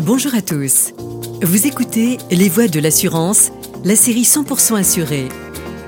Bonjour 0.00 0.34
à 0.34 0.40
tous. 0.40 0.92
Vous 1.42 1.66
écoutez 1.66 2.16
Les 2.30 2.48
Voix 2.48 2.66
de 2.66 2.80
l'assurance, 2.80 3.52
la 3.84 3.94
série 3.94 4.22
100% 4.22 4.76
assurée. 4.76 5.28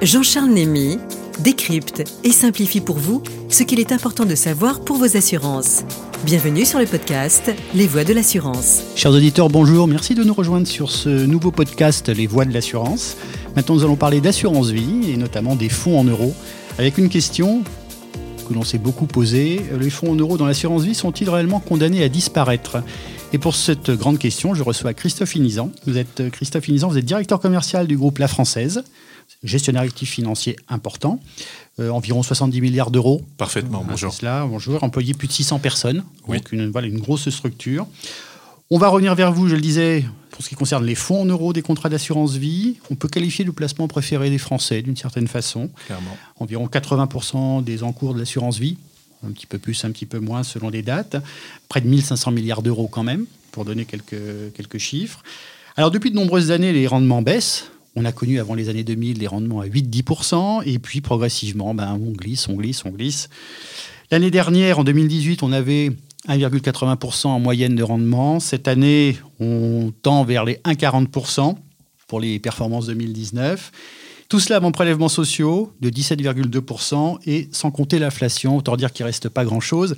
Jean-Charles 0.03 0.50
Némy 0.50 0.99
décrypte 1.40 2.04
et 2.22 2.30
simplifie 2.30 2.80
pour 2.80 2.98
vous 2.98 3.22
ce 3.48 3.62
qu'il 3.62 3.80
est 3.80 3.93
important 3.93 4.25
de 4.25 4.35
savoir 4.35 4.80
pour 4.80 4.96
vos 4.96 5.17
assurances. 5.17 5.85
Bienvenue 6.25 6.64
sur 6.64 6.79
le 6.79 6.87
podcast 6.87 7.51
Les 7.75 7.87
Voix 7.87 8.04
de 8.04 8.12
l'assurance. 8.12 8.82
Chers 8.95 9.12
auditeurs, 9.12 9.48
bonjour. 9.48 9.88
Merci 9.88 10.14
de 10.14 10.22
nous 10.22 10.34
rejoindre 10.34 10.66
sur 10.66 10.90
ce 10.90 11.08
nouveau 11.08 11.50
podcast 11.50 12.08
Les 12.08 12.26
Voix 12.26 12.44
de 12.44 12.52
l'assurance. 12.52 13.16
Maintenant, 13.56 13.76
nous 13.76 13.84
allons 13.84 13.96
parler 13.96 14.21
d'assurance 14.21 14.68
vie 14.68 15.12
et 15.12 15.16
notamment 15.16 15.56
des 15.56 15.71
fonds 15.71 15.98
en 15.98 16.05
euros 16.05 16.34
avec 16.78 16.98
une 16.98 17.09
question 17.09 17.62
que 18.48 18.55
l'on 18.55 18.64
s'est 18.64 18.78
beaucoup 18.78 19.06
posée. 19.06 19.62
Les 19.80 19.91
fonds 19.91 20.12
en 20.12 20.16
euros 20.16 20.36
dans 20.36 20.46
l'assurance 20.46 20.82
vie 20.82 20.95
sont-ils 20.95 21.30
réellement 21.30 21.60
condamnés 21.60 22.02
à 22.02 22.09
disparaître? 22.09 22.82
Et 23.34 23.38
pour 23.38 23.56
cette 23.56 23.91
grande 23.91 24.20
question, 24.20 24.55
je 24.55 24.62
reçois 24.62 24.95
Christophe 24.95 25.34
Inizan. 25.34 25.72
Vous 25.88 25.98
êtes 25.98 26.20
euh, 26.20 26.30
Christophe 26.30 26.68
Inizan, 26.68 26.86
vous 26.86 26.98
êtes 26.98 27.04
directeur 27.04 27.40
commercial 27.40 27.88
du 27.88 27.96
groupe 27.96 28.18
La 28.18 28.28
Française, 28.28 28.84
gestionnaire 29.42 29.82
actif 29.82 30.09
financier 30.09 30.54
important, 30.68 31.18
euh, 31.80 31.90
environ 31.90 32.23
70 32.23 32.60
milliards 32.60 32.92
d'euros. 32.92 33.23
Parfaitement, 33.36 33.84
bonjour. 33.84 34.14
Cela, 34.14 34.46
bonjour, 34.46 34.84
employé 34.84 35.14
plus 35.14 35.26
de 35.26 35.32
600 35.32 35.59
personnes, 35.59 36.04
donc 36.28 36.52
une, 36.52 36.70
voilà, 36.70 36.86
une 36.86 37.00
grosse 37.00 37.28
structure. 37.28 37.88
On 38.70 38.78
va 38.78 38.86
revenir 38.86 39.16
vers 39.16 39.32
vous, 39.32 39.48
je 39.48 39.56
le 39.56 39.60
disais, 39.60 40.04
pour 40.30 40.45
ce 40.45 40.48
qui 40.48 40.54
concerne 40.54 40.84
les 40.84 40.95
fonds 40.95 41.23
en 41.23 41.24
euros 41.24 41.52
des 41.52 41.62
contrats 41.62 41.88
d'assurance 41.88 42.34
vie. 42.34 42.76
On 42.88 42.95
peut 42.95 43.09
qualifier 43.09 43.45
le 43.45 43.51
placement 43.51 43.88
préféré 43.88 44.30
des 44.30 44.38
Français 44.38 44.80
d'une 44.80 44.96
certaine 44.96 45.26
façon. 45.26 45.70
Clairement. 45.87 46.16
Environ 46.38 46.66
80% 46.68 47.64
des 47.64 47.82
encours 47.82 48.14
de 48.14 48.20
l'assurance 48.20 48.59
vie 48.59 48.76
un 49.27 49.33
petit 49.33 49.46
peu 49.46 49.59
plus, 49.59 49.84
un 49.84 49.91
petit 49.91 50.06
peu 50.06 50.19
moins 50.19 50.42
selon 50.42 50.69
les 50.69 50.83
dates. 50.83 51.16
Près 51.69 51.80
de 51.80 51.88
1500 51.88 52.30
milliards 52.30 52.62
d'euros 52.62 52.88
quand 52.88 53.02
même, 53.02 53.27
pour 53.52 53.65
donner 53.65 53.84
quelques, 53.84 54.52
quelques 54.55 54.78
chiffres. 54.78 55.23
Alors 55.77 55.91
depuis 55.91 56.10
de 56.10 56.16
nombreuses 56.16 56.51
années, 56.51 56.73
les 56.73 56.87
rendements 56.87 57.23
baissent. 57.23 57.71
On 57.96 58.04
a 58.04 58.13
connu 58.13 58.40
avant 58.40 58.54
les 58.54 58.68
années 58.68 58.85
2000 58.85 59.18
les 59.18 59.26
rendements 59.26 59.60
à 59.60 59.66
8-10%, 59.66 60.63
et 60.66 60.79
puis 60.79 61.01
progressivement, 61.01 61.74
ben, 61.74 61.98
on 62.01 62.10
glisse, 62.10 62.48
on 62.48 62.54
glisse, 62.54 62.85
on 62.85 62.90
glisse. 62.90 63.29
L'année 64.11 64.31
dernière, 64.31 64.81
en 64.81 64.85
2018, 64.85 65.43
on 65.43 65.53
avait 65.53 65.93
1,80% 66.29 67.27
en 67.29 67.41
moyenne 67.41 67.77
de 67.77 67.83
rendement. 67.83 68.41
Cette 68.41 68.69
année, 68.69 69.17
on 69.41 69.93
tend 70.03 70.25
vers 70.25 70.45
les 70.45 70.55
1,40% 70.65 71.57
pour 72.07 72.20
les 72.20 72.39
performances 72.39 72.87
2019. 72.87 73.73
Tout 74.35 74.41
cela 74.41 74.57
avant 74.57 74.73
prélèvements 74.73 75.09
sociaux 75.09 75.73
de 75.81 75.91
17,2% 75.91 77.19
et 77.25 77.49
sans 77.53 77.71
compter 77.71 78.01
l'inflation, 78.01 78.57
autant 78.57 78.77
dire 78.77 78.93
qu'il 78.93 79.05
ne 79.05 79.07
reste 79.07 79.29
pas 79.29 79.45
grand-chose. 79.45 79.95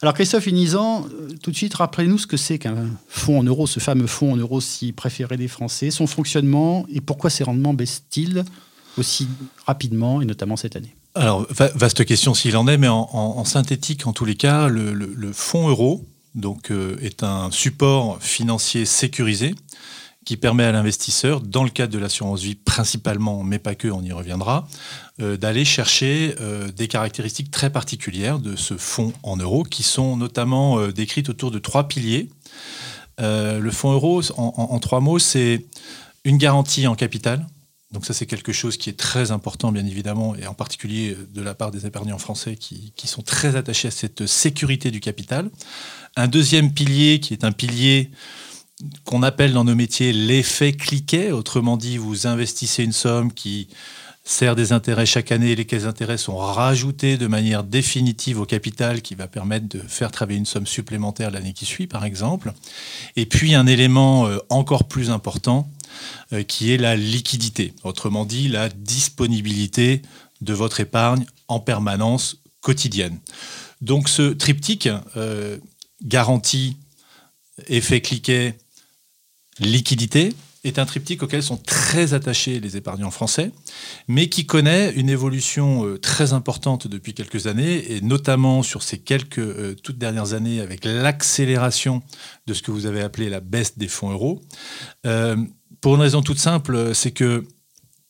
Alors 0.00 0.14
Christophe 0.14 0.46
Inizan, 0.46 1.04
euh, 1.04 1.28
tout 1.42 1.50
de 1.50 1.56
suite, 1.56 1.74
rappelez-nous 1.74 2.16
ce 2.16 2.26
que 2.26 2.38
c'est 2.38 2.58
qu'un 2.58 2.86
fonds 3.08 3.40
en 3.40 3.42
euros, 3.42 3.66
ce 3.66 3.80
fameux 3.80 4.06
fonds 4.06 4.32
en 4.32 4.36
euros 4.36 4.62
si 4.62 4.92
préféré 4.92 5.36
des 5.36 5.48
Français, 5.48 5.90
son 5.90 6.06
fonctionnement 6.06 6.86
et 6.90 7.02
pourquoi 7.02 7.28
ces 7.28 7.44
rendements 7.44 7.74
baissent-ils 7.74 8.46
aussi 8.96 9.28
rapidement 9.66 10.22
et 10.22 10.24
notamment 10.24 10.56
cette 10.56 10.76
année? 10.76 10.96
Alors, 11.14 11.46
vaste 11.50 12.06
question 12.06 12.32
s'il 12.32 12.56
en 12.56 12.66
est, 12.66 12.78
mais 12.78 12.88
en, 12.88 13.44
synthétique, 13.44 14.06
en 14.06 14.14
tous 14.14 14.24
les 14.24 14.36
cas, 14.36 14.68
le, 14.68 15.30
fonds 15.34 15.68
euro 15.68 16.06
donc, 16.34 16.70
euh, 16.70 16.96
est 17.02 17.22
un 17.22 17.50
support 17.50 18.16
financier 18.22 18.86
sécurisé 18.86 19.54
qui 20.24 20.36
permet 20.36 20.64
à 20.64 20.72
l'investisseur, 20.72 21.40
dans 21.40 21.64
le 21.64 21.70
cadre 21.70 21.92
de 21.92 21.98
l'assurance 21.98 22.42
vie 22.42 22.54
principalement, 22.54 23.42
mais 23.42 23.58
pas 23.58 23.74
que, 23.74 23.88
on 23.88 24.02
y 24.02 24.12
reviendra, 24.12 24.66
euh, 25.20 25.36
d'aller 25.36 25.64
chercher 25.64 26.34
euh, 26.40 26.70
des 26.72 26.88
caractéristiques 26.88 27.50
très 27.50 27.70
particulières 27.70 28.38
de 28.38 28.56
ce 28.56 28.76
fonds 28.76 29.12
en 29.22 29.36
euros, 29.36 29.64
qui 29.64 29.82
sont 29.82 30.16
notamment 30.16 30.78
euh, 30.78 30.92
décrites 30.92 31.28
autour 31.28 31.50
de 31.50 31.58
trois 31.58 31.88
piliers. 31.88 32.30
le 33.18 33.70
fonds 33.70 33.92
euro, 33.92 34.22
en, 34.36 34.78
trois 34.80 35.00
mots, 35.00 35.18
c'est 35.18 35.66
une 36.24 36.38
garantie 36.38 36.86
en 36.86 36.94
capital. 36.94 37.46
Donc 37.92 38.06
ça, 38.06 38.12
c'est 38.12 38.26
quelque 38.26 38.52
chose 38.52 38.76
qui 38.76 38.90
est 38.90 38.98
très 38.98 39.30
important, 39.30 39.70
bien 39.70 39.86
évidemment, 39.86 40.34
et 40.34 40.48
en 40.48 40.54
particulier 40.54 41.16
de 41.32 41.42
la 41.42 41.54
part 41.54 41.70
des 41.70 41.86
épargnants 41.86 42.18
français 42.18 42.56
qui, 42.56 42.92
qui 42.96 43.06
sont 43.06 43.22
très 43.22 43.54
attachés 43.54 43.86
à 43.86 43.92
cette 43.92 44.26
sécurité 44.26 44.90
du 44.90 44.98
capital. 44.98 45.48
Un 46.16 46.26
deuxième 46.26 46.72
pilier 46.72 47.20
qui 47.20 47.34
est 47.34 47.44
un 47.44 47.52
pilier 47.52 48.10
qu'on 49.04 49.22
appelle 49.22 49.52
dans 49.52 49.64
nos 49.64 49.74
métiers 49.74 50.12
l'effet 50.12 50.72
cliquet. 50.72 51.30
Autrement 51.32 51.76
dit, 51.76 51.96
vous 51.96 52.26
investissez 52.26 52.84
une 52.84 52.92
somme 52.92 53.32
qui 53.32 53.68
sert 54.24 54.56
des 54.56 54.72
intérêts 54.72 55.04
chaque 55.04 55.32
année 55.32 55.50
et 55.50 55.56
lesquels 55.56 55.86
intérêts 55.86 56.16
sont 56.16 56.36
rajoutés 56.36 57.18
de 57.18 57.26
manière 57.26 57.62
définitive 57.62 58.40
au 58.40 58.46
capital 58.46 59.02
qui 59.02 59.14
va 59.14 59.28
permettre 59.28 59.68
de 59.68 59.78
faire 59.80 60.10
travailler 60.10 60.38
une 60.38 60.46
somme 60.46 60.66
supplémentaire 60.66 61.30
l'année 61.30 61.52
qui 61.52 61.66
suit, 61.66 61.86
par 61.86 62.06
exemple. 62.06 62.52
Et 63.16 63.26
puis 63.26 63.54
un 63.54 63.66
élément 63.66 64.26
euh, 64.26 64.38
encore 64.48 64.84
plus 64.84 65.10
important 65.10 65.70
euh, 66.32 66.42
qui 66.42 66.72
est 66.72 66.78
la 66.78 66.96
liquidité. 66.96 67.74
Autrement 67.84 68.24
dit, 68.24 68.48
la 68.48 68.70
disponibilité 68.70 70.00
de 70.40 70.54
votre 70.54 70.80
épargne 70.80 71.26
en 71.48 71.60
permanence 71.60 72.38
quotidienne. 72.62 73.18
Donc 73.82 74.08
ce 74.08 74.32
triptyque 74.32 74.88
euh, 75.18 75.58
garantie, 76.02 76.78
effet 77.68 78.00
cliquet, 78.00 78.56
liquidité 79.60 80.34
est 80.64 80.78
un 80.78 80.86
triptyque 80.86 81.22
auquel 81.22 81.42
sont 81.42 81.58
très 81.58 82.14
attachés 82.14 82.58
les 82.58 82.76
épargnants 82.76 83.10
français, 83.10 83.52
mais 84.08 84.28
qui 84.28 84.46
connaît 84.46 84.92
une 84.92 85.10
évolution 85.10 85.86
euh, 85.86 85.98
très 85.98 86.32
importante 86.32 86.88
depuis 86.88 87.12
quelques 87.12 87.46
années, 87.46 87.92
et 87.92 88.00
notamment 88.00 88.62
sur 88.62 88.82
ces 88.82 88.98
quelques 88.98 89.38
euh, 89.38 89.74
toutes 89.82 89.98
dernières 89.98 90.32
années 90.32 90.60
avec 90.60 90.84
l'accélération 90.84 92.02
de 92.46 92.54
ce 92.54 92.62
que 92.62 92.70
vous 92.70 92.86
avez 92.86 93.02
appelé 93.02 93.28
la 93.28 93.40
baisse 93.40 93.76
des 93.78 93.88
fonds 93.88 94.10
euros. 94.10 94.40
Euh, 95.06 95.36
pour 95.80 95.96
une 95.96 96.00
raison 96.00 96.22
toute 96.22 96.38
simple, 96.38 96.94
c'est 96.94 97.12
que 97.12 97.44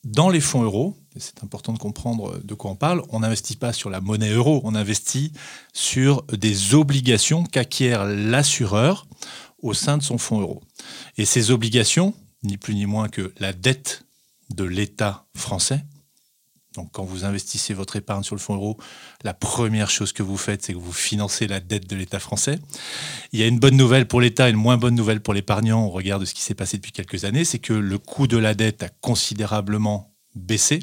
dans 0.04 0.28
les 0.28 0.40
fonds 0.40 0.62
euros, 0.62 0.96
et 1.16 1.20
c'est 1.20 1.42
important 1.42 1.72
de 1.72 1.78
comprendre 1.78 2.40
de 2.42 2.54
quoi 2.54 2.70
on 2.70 2.76
parle, 2.76 3.02
on 3.08 3.20
n'investit 3.20 3.56
pas 3.56 3.72
sur 3.72 3.88
la 3.88 4.00
monnaie 4.00 4.30
euro, 4.30 4.60
on 4.64 4.74
investit 4.74 5.32
sur 5.72 6.22
des 6.24 6.74
obligations 6.74 7.44
qu'acquiert 7.44 8.04
l'assureur 8.04 9.06
au 9.64 9.72
sein 9.72 9.96
de 9.96 10.02
son 10.02 10.18
fonds 10.18 10.40
euro. 10.40 10.62
Et 11.16 11.24
ces 11.24 11.50
obligations, 11.50 12.14
ni 12.42 12.58
plus 12.58 12.74
ni 12.74 12.84
moins 12.84 13.08
que 13.08 13.32
la 13.38 13.54
dette 13.54 14.04
de 14.50 14.62
l'État 14.62 15.24
français, 15.34 15.82
donc 16.76 16.90
quand 16.92 17.04
vous 17.04 17.24
investissez 17.24 17.72
votre 17.72 17.96
épargne 17.96 18.24
sur 18.24 18.34
le 18.34 18.40
fonds 18.40 18.56
euro, 18.56 18.76
la 19.22 19.32
première 19.32 19.88
chose 19.88 20.12
que 20.12 20.22
vous 20.22 20.36
faites, 20.36 20.64
c'est 20.64 20.74
que 20.74 20.78
vous 20.78 20.92
financez 20.92 21.46
la 21.46 21.60
dette 21.60 21.88
de 21.88 21.96
l'État 21.96 22.18
français. 22.18 22.58
Il 23.32 23.40
y 23.40 23.42
a 23.42 23.46
une 23.46 23.58
bonne 23.58 23.76
nouvelle 23.76 24.06
pour 24.06 24.20
l'État 24.20 24.50
une 24.50 24.56
moins 24.56 24.76
bonne 24.76 24.94
nouvelle 24.94 25.20
pour 25.20 25.32
l'épargnant 25.32 25.86
au 25.86 25.90
regard 25.90 26.18
de 26.18 26.26
ce 26.26 26.34
qui 26.34 26.42
s'est 26.42 26.54
passé 26.54 26.76
depuis 26.76 26.92
quelques 26.92 27.24
années, 27.24 27.44
c'est 27.44 27.58
que 27.58 27.72
le 27.72 27.98
coût 27.98 28.26
de 28.26 28.36
la 28.36 28.54
dette 28.54 28.82
a 28.82 28.88
considérablement 29.00 30.12
baissé. 30.34 30.80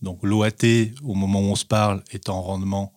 Donc 0.00 0.20
l'OAT, 0.22 0.64
au 1.02 1.14
moment 1.14 1.40
où 1.40 1.50
on 1.50 1.56
se 1.56 1.66
parle, 1.66 2.02
est 2.10 2.30
en 2.30 2.40
rendement 2.40 2.94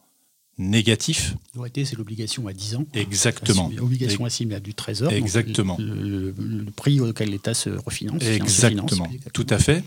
négatif. 0.57 1.35
L'OAT, 1.55 1.69
c'est 1.75 1.97
l'obligation 1.97 2.47
à 2.47 2.53
10 2.53 2.75
ans. 2.75 2.85
Exactement. 2.93 3.71
L'obligation 3.75 4.25
assimilable 4.25 4.65
du 4.65 4.73
Trésor. 4.73 5.11
Exactement. 5.11 5.77
Le, 5.79 6.33
prix 6.75 6.99
auquel 6.99 7.29
l'État 7.29 7.53
se 7.53 7.69
refinance. 7.69 8.23
Exactement. 8.23 9.07
Tout 9.33 9.47
à 9.49 9.59
fait. 9.59 9.83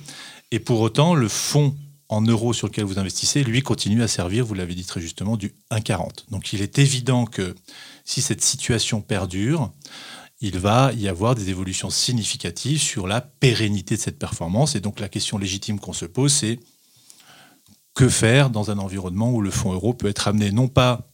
Et 0.51 0.59
pour 0.59 0.81
autant, 0.81 1.15
le 1.15 1.29
fonds 1.29 1.75
en 2.09 2.23
euros 2.23 2.53
sur 2.53 2.67
lequel 2.67 2.85
vous 2.85 2.99
investissez, 2.99 3.45
lui, 3.45 3.63
continue 3.63 4.03
à 4.03 4.09
servir, 4.09 4.45
vous 4.45 4.55
l'avez 4.55 4.75
dit 4.75 4.85
très 4.85 5.01
justement, 5.01 5.37
du 5.37 5.53
1,40. 5.71 6.31
Donc 6.31 6.53
il 6.53 6.61
est 6.61 6.79
évident 6.79 7.25
que 7.25 7.55
si 8.05 8.21
cette 8.21 8.43
situation 8.43 9.01
perdure, 9.01 9.71
il 10.41 10.59
va 10.59 10.93
y 10.95 11.07
avoir 11.07 11.35
des 11.35 11.51
évolutions 11.51 11.91
significatives 11.91 12.81
sur 12.81 13.07
la 13.07 13.21
pérennité 13.21 13.97
de 13.97 14.01
cette 14.01 14.19
performance. 14.19 14.75
Et 14.75 14.81
donc 14.81 14.99
la 14.99 15.09
question 15.09 15.39
légitime 15.39 15.79
qu'on 15.79 15.93
se 15.93 16.07
pose, 16.07 16.33
c'est 16.33 16.59
que 17.95 18.09
faire 18.09 18.51
dans 18.51 18.71
un 18.71 18.79
environnement 18.79 19.33
où 19.33 19.41
le 19.41 19.51
fonds 19.51 19.73
euro 19.73 19.95
peut 19.95 20.09
être 20.09 20.29
amené 20.29 20.53
non 20.53 20.69
pas 20.69 21.11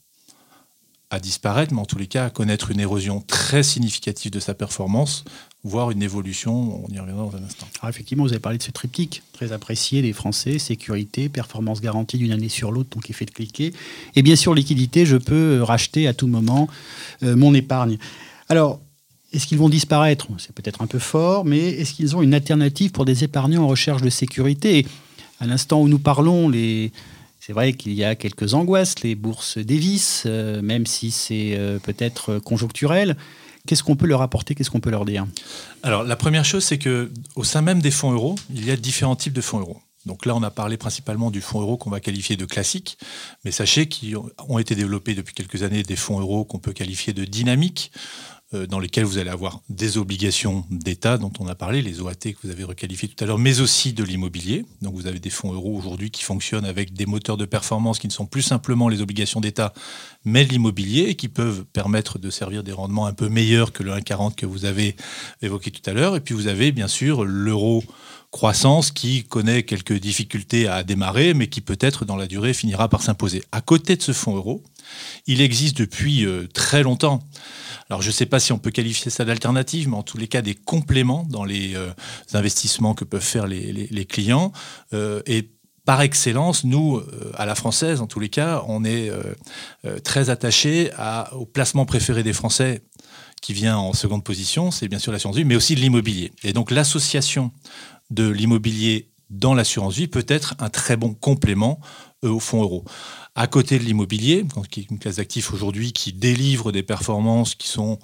à 1.10 1.20
disparaître, 1.20 1.72
mais 1.72 1.80
en 1.80 1.84
tous 1.84 1.98
les 1.98 2.08
cas 2.08 2.26
à 2.26 2.30
connaître 2.30 2.70
une 2.70 2.80
érosion 2.80 3.22
très 3.26 3.62
significative 3.62 4.32
de 4.32 4.40
sa 4.40 4.54
performance, 4.54 5.24
voire 5.62 5.90
une 5.92 6.02
évolution, 6.02 6.84
on 6.84 6.92
y 6.92 6.98
reviendra 6.98 7.26
dans 7.26 7.36
un 7.36 7.44
instant. 7.44 7.66
Effectivement, 7.88 8.24
vous 8.24 8.32
avez 8.32 8.40
parlé 8.40 8.58
de 8.58 8.62
ce 8.62 8.72
triptyque 8.72 9.22
très 9.32 9.52
apprécié 9.52 10.02
des 10.02 10.12
Français, 10.12 10.58
sécurité, 10.58 11.28
performance 11.28 11.80
garantie 11.80 12.18
d'une 12.18 12.32
année 12.32 12.48
sur 12.48 12.72
l'autre, 12.72 12.90
donc 12.90 13.08
effet 13.08 13.24
de 13.24 13.30
cliquer, 13.30 13.72
et 14.16 14.22
bien 14.22 14.36
sûr 14.36 14.52
liquidité, 14.52 15.06
je 15.06 15.16
peux 15.16 15.62
racheter 15.62 16.08
à 16.08 16.14
tout 16.14 16.26
moment 16.26 16.68
euh, 17.22 17.36
mon 17.36 17.54
épargne. 17.54 17.98
Alors, 18.48 18.80
est-ce 19.32 19.46
qu'ils 19.46 19.58
vont 19.58 19.68
disparaître? 19.68 20.26
C'est 20.38 20.54
peut-être 20.54 20.82
un 20.82 20.86
peu 20.86 20.98
fort, 20.98 21.44
mais 21.44 21.68
est-ce 21.68 21.94
qu'ils 21.94 22.16
ont 22.16 22.22
une 22.22 22.34
alternative 22.34 22.90
pour 22.90 23.04
des 23.04 23.22
épargnants 23.22 23.64
en 23.64 23.68
recherche 23.68 24.02
de 24.02 24.10
sécurité? 24.10 24.86
À 25.40 25.46
l'instant 25.46 25.80
où 25.80 25.88
nous 25.88 25.98
parlons, 25.98 26.50
c'est 27.40 27.52
vrai 27.52 27.74
qu'il 27.74 27.92
y 27.92 28.04
a 28.04 28.14
quelques 28.14 28.54
angoisses, 28.54 29.00
les 29.02 29.14
bourses 29.14 29.58
dévissent, 29.58 30.24
euh, 30.26 30.60
même 30.62 30.86
si 30.86 31.10
c'est 31.10 31.54
euh, 31.56 31.78
peut-être 31.78 32.38
conjoncturel. 32.38 33.16
Qu'est-ce 33.66 33.82
qu'on 33.82 33.96
peut 33.96 34.06
leur 34.06 34.22
apporter? 34.22 34.54
Qu'est-ce 34.54 34.70
qu'on 34.70 34.80
peut 34.80 34.90
leur 34.90 35.04
dire? 35.04 35.26
Alors, 35.82 36.04
la 36.04 36.16
première 36.16 36.44
chose, 36.44 36.64
c'est 36.64 36.78
que 36.78 37.10
au 37.34 37.44
sein 37.44 37.62
même 37.62 37.80
des 37.80 37.90
fonds 37.90 38.12
euros, 38.12 38.36
il 38.54 38.64
y 38.64 38.70
a 38.70 38.76
différents 38.76 39.16
types 39.16 39.32
de 39.32 39.40
fonds 39.40 39.60
euros. 39.60 39.80
Donc 40.06 40.24
là, 40.24 40.36
on 40.36 40.42
a 40.42 40.50
parlé 40.50 40.76
principalement 40.76 41.32
du 41.32 41.40
fonds 41.40 41.60
euro 41.60 41.76
qu'on 41.76 41.90
va 41.90 41.98
qualifier 41.98 42.36
de 42.36 42.44
classique, 42.44 42.96
mais 43.44 43.50
sachez 43.50 43.88
qu'ils 43.88 44.16
ont 44.16 44.58
été 44.58 44.76
développés 44.76 45.14
depuis 45.14 45.34
quelques 45.34 45.64
années 45.64 45.82
des 45.82 45.96
fonds 45.96 46.20
euros 46.20 46.44
qu'on 46.44 46.60
peut 46.60 46.72
qualifier 46.72 47.12
de 47.12 47.24
dynamiques, 47.24 47.90
dans 48.52 48.78
lesquels 48.78 49.04
vous 49.04 49.18
allez 49.18 49.30
avoir 49.30 49.60
des 49.68 49.98
obligations 49.98 50.64
d'État 50.70 51.18
dont 51.18 51.32
on 51.40 51.48
a 51.48 51.54
parlé, 51.54 51.82
les 51.82 52.00
OAT 52.00 52.14
que 52.14 52.36
vous 52.44 52.50
avez 52.50 52.62
requalifiés 52.62 53.08
tout 53.08 53.22
à 53.24 53.26
l'heure, 53.26 53.38
mais 53.38 53.60
aussi 53.60 53.92
de 53.92 54.04
l'immobilier. 54.04 54.64
Donc 54.82 54.94
vous 54.94 55.08
avez 55.08 55.18
des 55.18 55.30
fonds 55.30 55.52
euros 55.52 55.76
aujourd'hui 55.76 56.10
qui 56.10 56.22
fonctionnent 56.22 56.64
avec 56.64 56.92
des 56.92 57.06
moteurs 57.06 57.36
de 57.36 57.44
performance 57.44 57.98
qui 57.98 58.06
ne 58.06 58.12
sont 58.12 58.26
plus 58.26 58.42
simplement 58.42 58.88
les 58.88 59.02
obligations 59.02 59.40
d'État, 59.40 59.74
mais 60.24 60.44
l'immobilier 60.44 61.02
et 61.08 61.16
qui 61.16 61.28
peuvent 61.28 61.64
permettre 61.64 62.18
de 62.18 62.30
servir 62.30 62.62
des 62.62 62.72
rendements 62.72 63.06
un 63.06 63.12
peu 63.12 63.28
meilleurs 63.28 63.72
que 63.72 63.82
le 63.82 63.92
1,40 63.92 64.36
que 64.36 64.46
vous 64.46 64.64
avez 64.64 64.96
évoqué 65.42 65.70
tout 65.72 65.88
à 65.90 65.92
l'heure. 65.92 66.14
Et 66.14 66.20
puis 66.20 66.34
vous 66.34 66.46
avez 66.46 66.70
bien 66.70 66.88
sûr 66.88 67.24
l'euro 67.24 67.82
croissance 68.36 68.90
qui 68.90 69.24
connaît 69.24 69.62
quelques 69.62 69.98
difficultés 69.98 70.68
à 70.68 70.82
démarrer, 70.82 71.32
mais 71.32 71.46
qui 71.46 71.62
peut-être 71.62 72.04
dans 72.04 72.16
la 72.16 72.26
durée 72.26 72.52
finira 72.52 72.86
par 72.90 73.00
s'imposer. 73.00 73.42
À 73.50 73.62
côté 73.62 73.96
de 73.96 74.02
ce 74.02 74.12
fonds 74.12 74.36
euro, 74.36 74.62
il 75.26 75.40
existe 75.40 75.78
depuis 75.78 76.26
euh, 76.26 76.46
très 76.52 76.82
longtemps. 76.82 77.22
Alors 77.88 78.02
je 78.02 78.08
ne 78.08 78.12
sais 78.12 78.26
pas 78.26 78.38
si 78.38 78.52
on 78.52 78.58
peut 78.58 78.70
qualifier 78.70 79.10
ça 79.10 79.24
d'alternative, 79.24 79.88
mais 79.88 79.96
en 79.96 80.02
tous 80.02 80.18
les 80.18 80.28
cas 80.28 80.42
des 80.42 80.54
compléments 80.54 81.26
dans 81.30 81.44
les 81.44 81.76
euh, 81.76 81.88
investissements 82.34 82.92
que 82.92 83.04
peuvent 83.04 83.22
faire 83.22 83.46
les, 83.46 84.04
clients. 84.04 84.52
Euh, 84.92 85.22
et 85.24 85.48
par 85.86 86.02
excellence, 86.02 86.64
nous, 86.64 87.00
à 87.36 87.46
la 87.46 87.54
française, 87.54 88.02
en 88.02 88.06
tous 88.06 88.20
les 88.20 88.28
cas, 88.28 88.64
on 88.66 88.84
est 88.84 89.08
très 90.02 90.30
attachés 90.30 90.90
au 91.30 91.46
placement 91.46 91.86
préféré 91.86 92.24
des 92.24 92.32
Français 92.32 92.82
qui 93.40 93.52
vient 93.52 93.78
en 93.78 93.92
seconde 93.92 94.24
position, 94.24 94.72
c'est 94.72 94.88
bien 94.88 94.98
sûr 94.98 95.12
l'assurance 95.12 95.36
vie, 95.36 95.44
mais 95.44 95.54
aussi 95.54 95.76
de 95.76 95.80
l'immobilier. 95.80 96.32
Et 96.42 96.52
donc 96.52 96.72
l'association 96.72 97.52
de 98.10 98.28
l'immobilier 98.28 99.10
dans 99.30 99.54
l'assurance 99.54 99.96
vie 99.96 100.06
peut 100.06 100.24
être 100.28 100.54
un 100.58 100.68
très 100.68 100.96
bon 100.96 101.14
complément 101.14 101.80
au 102.22 102.40
fonds 102.40 102.62
euro. 102.62 102.84
À 103.34 103.46
côté 103.46 103.78
de 103.78 103.84
l'immobilier, 103.84 104.44
qui 104.70 104.80
est 104.80 104.90
une 104.90 104.98
classe 104.98 105.16
d'actifs 105.16 105.52
aujourd'hui 105.52 105.92
qui 105.92 106.12
délivre 106.12 106.72
des 106.72 106.82
performances 106.82 107.54
qui 107.54 107.68
sont 107.68 107.98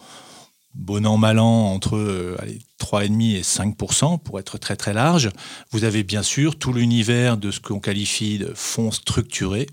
bon 0.74 1.06
an, 1.06 1.16
mal 1.16 1.38
an, 1.38 1.72
entre 1.72 1.96
euh, 1.96 2.36
3,5 2.82 3.36
et 3.36 3.42
5% 3.42 4.18
pour 4.18 4.38
être 4.40 4.58
très 4.58 4.76
très 4.76 4.92
large. 4.92 5.30
Vous 5.70 5.84
avez 5.84 6.02
bien 6.02 6.22
sûr 6.22 6.58
tout 6.58 6.72
l'univers 6.72 7.36
de 7.36 7.50
ce 7.50 7.60
qu'on 7.60 7.78
qualifie 7.78 8.38
de 8.38 8.52
fonds 8.54 8.90
structurés, 8.90 9.68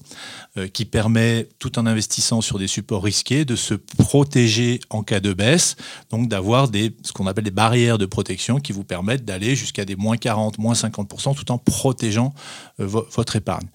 euh, 0.57 0.67
qui 0.67 0.85
permet, 0.85 1.49
tout 1.57 1.79
en 1.79 1.85
investissant 1.85 2.41
sur 2.41 2.59
des 2.59 2.67
supports 2.67 3.03
risqués, 3.03 3.45
de 3.45 3.55
se 3.55 3.73
protéger 3.73 4.79
en 4.89 5.03
cas 5.03 5.19
de 5.19 5.33
baisse, 5.33 5.75
donc 6.11 6.27
d'avoir 6.27 6.67
ce 6.67 7.11
qu'on 7.11 7.27
appelle 7.27 7.43
des 7.43 7.51
barrières 7.51 7.97
de 7.97 8.05
protection 8.05 8.59
qui 8.59 8.71
vous 8.71 8.83
permettent 8.83 9.25
d'aller 9.25 9.55
jusqu'à 9.55 9.85
des 9.85 9.95
moins 9.95 10.17
40, 10.17 10.59
moins 10.59 10.73
50% 10.73 11.35
tout 11.35 11.51
en 11.51 11.57
protégeant 11.57 12.33
euh, 12.79 12.85
votre 12.85 13.35
épargne. 13.35 13.67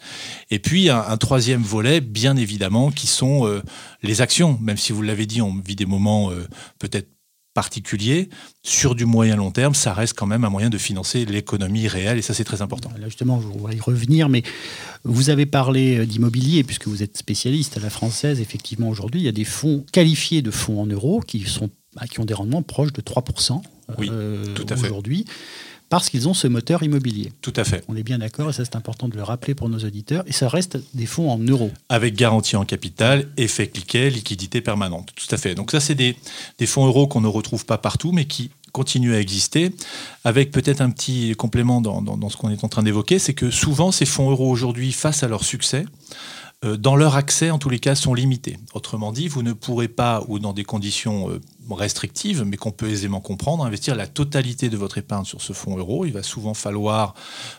Et 0.51 0.59
puis 0.59 0.91
un, 0.91 1.17
troisième 1.17 1.63
volet, 1.63 2.01
bien 2.01 2.37
évidemment, 2.37 2.91
qui 2.91 3.07
sont 3.07 3.47
euh, 3.47 3.63
les 4.03 4.21
actions. 4.21 4.59
Même 4.61 4.77
si 4.77 4.93
vous 4.93 5.03
l'avez 5.03 5.27
dit, 5.27 5.43
on 5.43 5.55
vit 5.55 5.77
des 5.77 5.87
moments 5.87 6.31
peut-être 6.79 7.09
particulier, 7.55 8.29
sur 8.63 8.95
du 8.95 9.07
moyen 9.07 9.37
long 9.37 9.51
terme, 9.51 9.75
ça 9.75 9.95
reste 9.95 10.15
quand 10.19 10.27
même 10.27 10.45
un 10.45 10.51
moyen 10.51 10.71
de 10.71 10.79
financer 10.79 11.25
l'économie 11.25 11.89
réelle 11.89 12.19
et 12.19 12.23
ça 12.23 12.35
c'est 12.35 12.45
très 12.45 12.63
important. 12.63 12.91
Là 12.99 13.07
justement, 13.07 13.41
je 13.41 13.47
voudrais 13.47 13.77
y 13.77 13.81
revenir, 13.81 14.29
mais 14.29 14.43
vous 15.05 15.31
avez 15.31 15.47
parlé 15.47 15.99
euh, 15.99 16.07
d'immobilier 16.07 16.65
puisque 16.65 16.89
vous 16.89 17.03
êtes 17.03 17.17
spécialiste 17.17 17.77
à 17.77 17.81
la 17.81 17.91
française. 17.91 18.41
Effectivement, 18.41 18.89
aujourd'hui, 18.89 19.21
il 19.21 19.25
y 19.25 19.29
a 19.29 19.33
des 19.33 19.45
fonds 19.45 19.87
qualifiés 19.93 20.43
de 20.43 20.51
fonds 20.51 20.83
en 20.83 20.87
euros 20.87 21.21
qui, 21.21 21.41
sont, 21.41 21.71
bah, 21.95 22.07
qui 22.11 22.21
ont 22.21 22.25
des 22.25 22.35
rendements 22.35 22.63
proches 22.63 22.93
de 22.93 23.01
3% 23.01 23.63
oui, 23.99 24.09
euh, 24.11 24.45
à 24.69 24.77
fait. 24.77 24.91
Parce 25.89 26.11
qu'ils 26.11 26.29
ont 26.29 26.35
ce 26.35 26.47
moteur 26.47 26.83
immobilier. 26.83 27.33
Tout 27.41 27.53
à 27.57 27.65
fait. 27.65 27.85
On 27.89 27.97
est 27.97 28.03
bien 28.03 28.19
d'accord, 28.19 28.51
et 28.51 28.53
ça 28.53 28.65
c'est 28.65 28.77
important 28.77 29.09
de 29.09 29.17
le 29.17 29.23
rappeler 29.23 29.55
pour 29.55 29.69
nos 29.69 29.79
auditeurs, 29.79 30.25
et 30.27 30.33
ça 30.33 30.49
reste 30.49 30.79
des 30.95 31.07
fonds 31.07 31.31
en 31.31 31.39
euros. 31.39 31.71
Avec 31.89 32.15
garantie 32.15 32.57
en 32.57 32.65
capital, 32.65 33.29
effet 33.37 33.69
cliquet, 33.69 34.11
liquidité 34.11 34.61
permanente. 34.61 35.11
Tout 35.15 35.33
à 35.35 35.39
fait. 35.39 35.55
Donc 35.55 35.71
ça 35.71 35.81
c'est 35.81 35.95
des, 35.95 36.17
des 36.59 36.67
fonds 36.67 36.87
euros 36.87 37.07
qu'on 37.07 37.21
ne 37.21 37.29
retrouve 37.29 37.65
pas 37.65 37.79
partout, 37.79 38.13
mais 38.13 38.25
qui 38.25 38.51
continuent 38.73 39.15
à 39.15 39.21
exister, 39.21 39.73
avec 40.25 40.51
peut-être 40.51 40.81
un 40.81 40.91
petit 40.91 41.35
complément 41.37 41.81
dans, 41.81 42.03
dans 42.03 42.29
ce 42.29 42.37
qu'on 42.37 42.51
est 42.51 42.65
en 42.65 42.69
train 42.69 42.83
d'évoquer, 42.83 43.21
c'est 43.21 43.33
que 43.33 43.51
souvent 43.51 43.93
ces 43.93 44.05
fonds 44.05 44.31
euros 44.31 44.51
aujourd'hui, 44.51 44.91
face 44.91 45.23
à 45.23 45.29
leur 45.29 45.45
succès, 45.45 45.87
dans 46.65 46.97
leur 46.97 47.17
accès, 47.17 47.51
en 47.51 47.59
tous 47.59 47.69
les 47.69 47.79
cas, 47.79 47.95
sont 47.95 48.15
limités. 48.15 48.57
Autrement 48.73 49.13
dit, 49.13 49.29
vous 49.29 49.43
ne 49.43 49.53
pourrez 49.53 49.89
pas, 49.89 50.25
ou 50.29 50.39
dans 50.39 50.53
des 50.53 50.65
conditions 50.65 51.31
euh, 51.31 51.41
restrictives, 51.71 52.45
mais 52.45 52.57
qu'on 52.57 52.73
peut 52.73 52.89
aisément 52.89 53.21
comprendre, 53.21 53.65
investir 53.65 53.95
la 53.95 54.07
totalité 54.07 54.69
de 54.69 54.77
votre 54.77 54.99
épargne 54.99 55.25
sur 55.25 55.41
ce 55.41 55.53
fonds 55.53 55.77
euro. 55.77 56.05
Il 56.05 56.13
va 56.13 56.23
souvent 56.23 56.55
falloir 56.55 57.15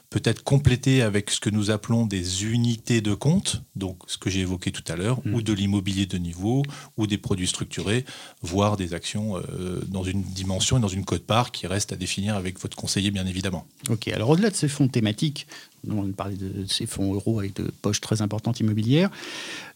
peut-être 0.09 0.43
compléter 0.43 1.01
avec 1.01 1.31
ce 1.31 1.39
que 1.39 1.49
nous 1.49 1.71
appelons 1.71 2.05
des 2.05 2.45
unités 2.45 3.01
de 3.01 3.13
compte, 3.13 3.63
donc 3.75 3.97
ce 4.07 4.17
que 4.17 4.29
j'ai 4.29 4.41
évoqué 4.41 4.71
tout 4.71 4.83
à 4.87 4.95
l'heure, 4.95 5.19
ou 5.25 5.39
mm. 5.39 5.41
de 5.41 5.53
l'immobilier 5.53 6.05
de 6.05 6.17
niveau, 6.17 6.63
ou 6.97 7.07
des 7.07 7.17
produits 7.17 7.47
structurés, 7.47 8.05
voire 8.41 8.77
des 8.77 8.93
actions 8.93 9.37
euh, 9.37 9.81
dans 9.87 10.03
une 10.03 10.21
dimension 10.21 10.77
et 10.77 10.81
dans 10.81 10.87
une 10.87 11.05
cote-part 11.05 11.51
qui 11.51 11.67
reste 11.67 11.93
à 11.93 11.95
définir 11.95 12.35
avec 12.35 12.59
votre 12.59 12.77
conseiller, 12.77 13.11
bien 13.11 13.25
évidemment. 13.25 13.65
Ok, 13.89 14.07
alors 14.09 14.29
au-delà 14.29 14.49
de 14.49 14.55
ces 14.55 14.67
fonds 14.67 14.87
thématiques, 14.87 15.47
on 15.91 16.11
parlait 16.11 16.35
de 16.35 16.65
ces 16.67 16.85
fonds 16.85 17.13
euros 17.13 17.39
avec 17.39 17.55
de 17.55 17.71
poches 17.81 18.01
très 18.01 18.21
importantes 18.21 18.59
immobilières. 18.59 19.09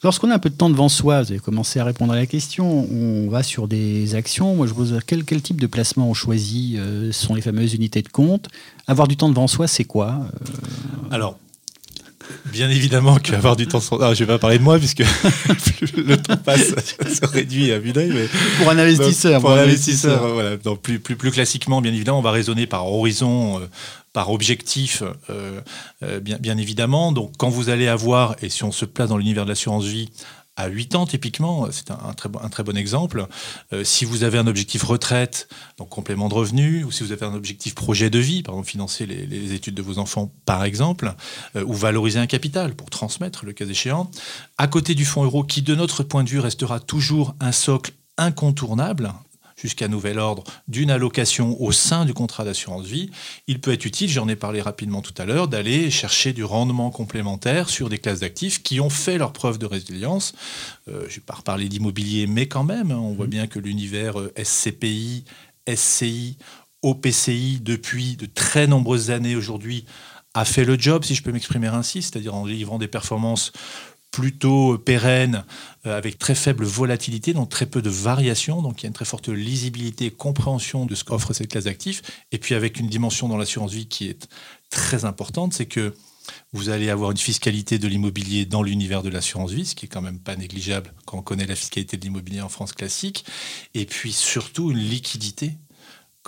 Lorsqu'on 0.04 0.32
a 0.32 0.36
un 0.36 0.40
peu 0.40 0.50
de 0.50 0.56
temps 0.56 0.70
devant 0.70 0.90
soi, 0.90 1.24
vous 1.24 1.32
avez 1.32 1.40
commencé 1.40 1.80
à 1.80 1.84
répondre 1.84 2.14
à 2.14 2.16
la 2.16 2.26
question, 2.26 2.88
on 2.92 3.30
va 3.30 3.44
sur 3.44 3.68
des 3.68 4.16
actions. 4.16 4.56
Moi, 4.56 4.68
je 4.68 4.74
vous 4.74 4.98
quel, 5.06 5.24
quel 5.24 5.42
type 5.42 5.60
de 5.60 5.68
placement 5.68 6.10
on 6.10 6.14
choisit 6.14 6.78
euh, 6.78 7.12
Ce 7.12 7.26
sont 7.26 7.36
les 7.36 7.42
fameuses 7.42 7.74
unités 7.74 8.02
de 8.02 8.10
compte. 8.10 8.48
Avoir 8.88 9.08
du 9.08 9.18
temps 9.18 9.30
devant 9.30 9.48
soi, 9.48 9.68
c'est 9.68 9.84
quoi 9.84 10.12
euh? 10.12 11.12
Alors, 11.12 11.38
Bien 12.46 12.70
évidemment 12.70 13.18
qu'avoir 13.18 13.56
du 13.56 13.68
temps 13.68 13.80
sans... 13.80 14.00
Ah, 14.00 14.14
je 14.14 14.24
vais 14.24 14.28
pas 14.28 14.40
parler 14.40 14.58
de 14.58 14.64
moi 14.64 14.78
puisque 14.78 15.00
le 15.98 16.18
temps 16.18 16.38
passe, 16.38 16.70
se 16.74 17.26
réduit 17.26 17.72
à 17.72 17.80
vue 17.80 17.92
d'œil. 17.92 18.12
Mais... 18.14 18.28
Pour 18.58 18.70
un 18.70 18.78
investisseur. 18.78 19.42
pour 19.42 19.52
un 19.52 19.60
investisseur, 19.60 20.28
voilà. 20.34 20.58
Donc 20.58 20.82
plus, 20.82 21.00
plus, 21.00 21.16
plus 21.16 21.32
classiquement, 21.32 21.82
bien 21.82 21.94
évidemment, 21.94 22.20
on 22.20 22.24
va 22.24 22.32
raisonner 22.32 22.68
par 22.68 22.88
horizon, 22.88 23.60
euh, 23.60 23.66
par 24.14 24.32
objectif, 24.32 25.04
euh, 25.30 25.62
euh, 26.04 26.20
bien, 26.20 26.38
bien 26.38 26.58
évidemment. 26.58 27.12
Donc 27.12 27.34
quand 27.38 27.50
vous 27.50 27.70
allez 27.70 27.88
avoir, 27.88 28.36
et 28.42 28.50
si 28.50 28.64
on 28.64 28.72
se 28.72 28.86
place 28.86 29.10
dans 29.10 29.18
l'univers 29.18 29.46
de 29.46 29.50
l'assurance 29.50 29.86
vie, 29.86 30.10
à 30.60 30.68
8 30.68 30.96
ans, 30.96 31.06
typiquement, 31.06 31.68
c'est 31.72 31.90
un, 31.90 32.14
très, 32.14 32.64
bon 32.64 32.78
exemple. 32.78 33.28
Euh, 33.72 33.86
si 33.86 34.04
vous 34.04 34.24
avez 34.24 34.38
un 34.38 34.46
objectif 34.46 34.84
retraite, 34.84 35.48
donc 35.78 35.88
complément 35.90 36.28
de 36.28 36.34
revenu, 36.34 36.84
ou 36.84 36.92
si 36.92 37.04
vous 37.04 37.14
avez 37.14 37.26
un 37.26 37.34
objectif 37.34 37.76
projet 37.76 38.10
de 38.10 38.20
vie, 38.20 38.44
par 38.44 38.56
exemple 38.56 38.70
financer 38.70 39.06
les, 39.06 39.54
études 39.54 39.76
de 39.76 39.82
vos 39.82 40.00
enfants, 40.00 40.32
par 40.46 40.66
exemple, 40.66 41.14
ou 41.56 41.74
valoriser 41.74 42.20
un 42.20 42.28
capital 42.28 42.76
pour 42.76 42.90
transmettre 42.90 43.46
le 43.46 43.54
cas 43.54 43.66
échéant, 43.66 44.12
à 44.58 44.68
côté 44.68 44.96
du 44.96 45.06
fonds 45.06 45.24
euro, 45.24 45.44
qui 45.44 45.62
de 45.62 45.76
notre 45.76 46.04
point 46.04 46.24
de 46.24 46.30
vue 46.30 46.40
restera 46.40 46.80
toujours 46.80 47.36
un 47.40 47.54
socle 47.54 47.94
incontournable, 48.18 49.14
jusqu'à 49.62 49.88
nouvel 49.88 50.20
ordre 50.20 50.44
d'une 50.68 50.92
allocation 50.92 51.62
au 51.62 51.72
sein 51.72 52.06
du 52.06 52.14
contrat 52.14 52.46
d'assurance 52.46 52.86
vie, 52.86 53.10
il 53.48 53.60
peut 53.60 53.74
être 53.74 53.86
utile, 53.86 54.10
j'en 54.10 54.28
ai 54.28 54.36
parlé 54.36 54.62
rapidement 54.62 55.02
tout 55.02 55.14
à 55.18 55.26
l'heure, 55.26 55.48
d'aller 55.48 55.92
chercher 55.92 56.34
du 56.34 56.44
rendement 56.44 56.92
complémentaire 56.92 57.70
sur 57.70 57.90
des 57.90 57.98
classes 57.98 58.22
d'actifs 58.22 58.64
qui 58.64 58.80
ont 58.80 58.90
fait 58.90 59.18
leur 59.18 59.34
preuve 59.34 59.58
de 59.58 59.66
résilience. 59.66 60.34
Euh, 60.88 61.02
je 61.02 61.16
ne 61.16 61.16
vais 61.16 61.24
pas 61.26 61.36
reparler 61.36 61.68
d'immobilier, 61.68 62.28
mais 62.28 62.48
quand 62.48 62.64
même, 62.64 62.92
hein, 62.92 63.00
on 63.02 63.14
voit 63.14 63.28
mmh. 63.28 63.30
bien 63.30 63.48
que 63.48 63.60
l'univers 63.60 64.20
euh, 64.20 64.34
SCPI, 64.42 65.26
SCI, 65.68 66.38
OPCI, 66.82 67.60
depuis 67.62 68.16
de 68.16 68.26
très 68.26 68.68
nombreuses 68.68 69.12
années 69.12 69.36
aujourd'hui, 69.36 69.86
a 70.34 70.46
fait 70.46 70.64
le 70.64 70.78
job, 70.78 71.04
si 71.04 71.16
je 71.16 71.24
peux 71.24 71.32
m'exprimer 71.32 71.68
ainsi, 71.68 72.02
c'est-à-dire 72.02 72.36
en 72.36 72.46
livrant 72.46 72.78
des 72.78 72.88
performances 72.88 73.52
plutôt 74.12 74.78
pérenne, 74.78 75.46
euh, 75.86 75.98
avec 75.98 76.18
très 76.18 76.36
faible 76.36 76.66
volatilité, 76.66 77.34
donc 77.34 77.50
très 77.50 77.66
peu 77.66 77.82
de 77.82 77.90
variations, 77.90 78.62
donc 78.62 78.82
il 78.82 78.84
y 78.84 78.88
a 78.88 78.90
une 78.90 78.94
très 78.94 79.06
forte 79.06 79.30
lisibilité 79.30 80.06
et 80.06 80.12
compréhension 80.12 80.86
de 80.86 80.96
ce 80.96 81.04
qu'offre 81.04 81.34
cette 81.34 81.50
classe 81.50 81.66
d'actifs, 81.66 82.02
et 82.32 82.38
puis 82.38 82.56
avec 82.56 82.80
une 82.80 82.88
dimension 82.88 83.28
dans 83.28 83.38
l'assurance 83.38 83.72
vie 83.72 83.88
qui 83.88 84.08
est 84.08 84.28
très 84.70 85.06
importante, 85.06 85.54
c'est 85.54 85.68
que 85.68 85.94
vous 86.54 86.70
allez 86.70 86.90
avoir 86.90 87.12
une 87.12 87.18
fiscalité 87.18 87.80
de 87.80 87.88
l'immobilier 87.88 88.46
dans 88.46 88.62
l'univers 88.62 89.04
de 89.04 89.10
l'assurance 89.10 89.52
vie, 89.52 89.66
ce 89.66 89.76
qui 89.76 89.86
est 89.86 89.90
quand 89.90 90.02
même 90.02 90.20
pas 90.20 90.36
négligeable 90.36 90.94
quand 91.06 91.18
on 91.18 91.22
connaît 91.22 91.48
la 91.48 91.56
fiscalité 91.56 91.98
de 91.98 92.04
l'immobilier 92.04 92.42
en 92.42 92.50
France 92.50 92.74
classique, 92.74 93.26
et 93.74 93.86
puis 93.86 94.12
surtout 94.12 94.72
une 94.72 94.78
liquidité 94.78 95.54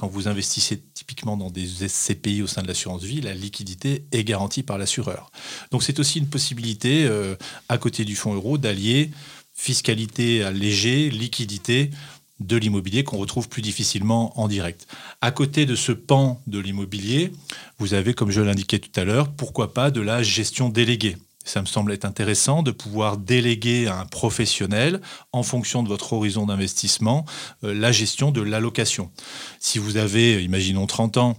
quand 0.02 0.08
vous 0.08 0.28
investissez 0.28 0.82
typiquement 0.96 1.38
dans 1.38 1.52
des 1.52 1.88
SCPI 1.88 2.42
au 2.42 2.48
sein 2.48 2.64
de 2.64 2.68
l'assurance 2.68 3.04
vie, 3.04 3.22
la 3.22 3.36
liquidité 3.36 4.04
est 4.12 4.24
garantie 4.24 4.64
par 4.64 4.80
l'assureur. 4.80 5.32
Donc 5.70 5.84
c'est 5.84 6.00
aussi 6.00 6.18
une 6.18 6.26
possibilité, 6.26 7.06
euh, 7.06 7.36
à 7.70 7.78
côté 7.78 8.04
du 8.04 8.16
fonds 8.16 8.34
euro, 8.34 8.58
d'allier 8.58 9.12
fiscalité 9.54 10.44
allégée, 10.44 11.12
liquidité 11.12 11.92
de 12.40 12.58
l'immobilier 12.58 13.04
qu'on 13.04 13.18
retrouve 13.18 13.48
plus 13.48 13.62
difficilement 13.62 14.40
en 14.42 14.48
direct. 14.48 14.88
À 15.22 15.30
côté 15.30 15.68
de 15.68 15.76
ce 15.76 15.92
pan 15.92 16.42
de 16.48 16.58
l'immobilier, 16.58 17.32
vous 17.78 17.94
avez, 17.94 18.16
comme 18.16 18.32
je 18.32 18.42
l'indiquais 18.42 18.80
tout 18.80 19.00
à 19.00 19.04
l'heure, 19.04 19.32
pourquoi 19.32 19.72
pas 19.72 19.92
de 19.92 20.02
la 20.02 20.24
gestion 20.24 20.70
déléguée. 20.70 21.16
Ça 21.44 21.62
me 21.62 21.66
semble 21.66 21.92
être 21.92 22.06
intéressant 22.06 22.64
de 22.64 22.72
pouvoir 22.72 23.18
déléguer 23.18 23.88
à 23.88 24.00
un 24.00 24.06
professionnel, 24.06 25.02
en 25.32 25.44
fonction 25.44 25.84
de 25.84 25.88
votre 25.88 26.14
horizon 26.14 26.46
d'investissement, 26.46 27.26
euh, 27.64 27.74
la 27.74 27.92
gestion 27.92 28.32
de 28.32 28.42
l'allocation. 28.42 29.12
Si 29.60 29.80
vous 29.80 29.98
avez, 29.98 30.44
imaginons 30.44 30.86
30 30.88 31.18
ans, 31.18 31.38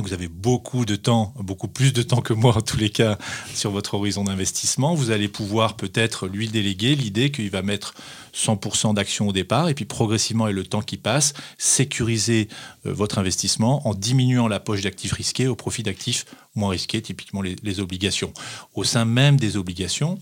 Vous 0.00 0.12
avez 0.12 0.28
beaucoup 0.28 0.84
de 0.84 0.96
temps, 0.96 1.34
beaucoup 1.38 1.68
plus 1.68 1.92
de 1.92 2.02
temps 2.02 2.20
que 2.20 2.32
moi 2.32 2.56
en 2.56 2.60
tous 2.60 2.76
les 2.76 2.90
cas, 2.90 3.18
sur 3.54 3.70
votre 3.70 3.94
horizon 3.94 4.24
d'investissement. 4.24 4.94
Vous 4.94 5.10
allez 5.10 5.28
pouvoir 5.28 5.76
peut-être 5.76 6.26
lui 6.26 6.48
déléguer 6.48 6.94
l'idée 6.94 7.30
qu'il 7.30 7.50
va 7.50 7.62
mettre 7.62 7.94
100% 8.34 8.94
d'actions 8.94 9.28
au 9.28 9.32
départ 9.32 9.68
et 9.68 9.74
puis 9.74 9.84
progressivement, 9.84 10.48
et 10.48 10.52
le 10.52 10.64
temps 10.64 10.82
qui 10.82 10.96
passe, 10.96 11.34
sécuriser 11.58 12.48
euh, 12.86 12.92
votre 12.92 13.18
investissement 13.18 13.86
en 13.88 13.94
diminuant 13.94 14.48
la 14.48 14.60
poche 14.60 14.82
d'actifs 14.82 15.12
risqués 15.12 15.48
au 15.48 15.56
profit 15.56 15.82
d'actifs 15.82 16.26
moins 16.54 16.70
risqués, 16.70 17.00
typiquement 17.00 17.42
les 17.42 17.80
obligations. 17.80 18.32
Au 18.74 18.82
sein 18.82 19.04
même 19.04 19.36
des 19.36 19.56
obligations, 19.56 20.18